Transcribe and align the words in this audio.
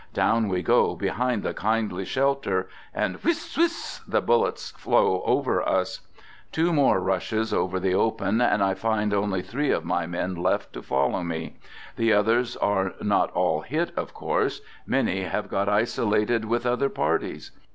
Down 0.15 0.47
we 0.47 0.63
go 0.63 0.95
behind 0.95 1.43
the 1.43 1.53
kindly 1.53 2.05
shelter 2.05 2.67
and" 2.91 3.17
Whisss! 3.23 3.55
whisss!" 3.55 3.99
the 4.07 4.19
bullets 4.19 4.71
flow 4.71 5.21
over 5.27 5.61
us.... 5.61 5.99
146" 6.51 6.51
THE 6.51 6.51
GOOD 6.51 6.51
SOLDIER"... 6.51 6.51
Two 6.51 6.73
more 6.73 6.99
rushes 6.99 7.53
over 7.53 7.79
the 7.79 7.93
open 7.93 8.41
and 8.41 8.63
I 8.63 8.73
find 8.73 9.13
only 9.13 9.43
three 9.43 9.69
of 9.69 9.85
my 9.85 10.07
men 10.07 10.33
left 10.33 10.73
to 10.73 10.81
follow 10.81 11.21
me. 11.21 11.57
The 11.97 12.15
oth 12.15 12.29
ers 12.29 12.57
are 12.57 12.95
not 13.03 13.29
all 13.33 13.61
hit, 13.61 13.91
of 13.95 14.15
course; 14.15 14.61
many 14.87 15.21
have 15.21 15.49
got 15.51 15.69
isolated 15.69 16.45
with 16.45 16.65
other 16.65 16.89
parties. 16.89 17.51